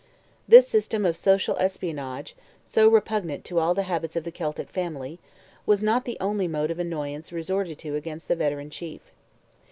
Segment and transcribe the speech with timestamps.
[0.47, 5.19] This system of social espionage, so repugnant to all the habits of the Celtic family,
[5.67, 9.01] was not the only mode of annoyance resorted to against the veteran chief.